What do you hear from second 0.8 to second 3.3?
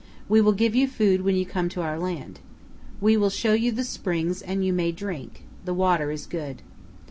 food when you come to our land. We will